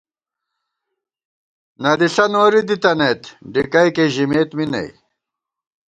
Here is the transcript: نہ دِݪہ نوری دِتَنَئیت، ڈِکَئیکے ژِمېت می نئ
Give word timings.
نہ 1.81 1.91
دِݪہ 1.99 2.25
نوری 2.33 2.61
دِتَنَئیت، 2.67 3.21
ڈِکَئیکے 3.53 4.05
ژِمېت 4.13 4.49
می 4.57 4.65
نئ 4.71 4.89